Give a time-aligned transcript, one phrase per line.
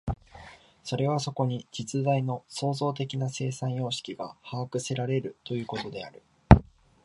[0.83, 6.23] それはそこに実在の創造的な生産様式が把握せられるということである。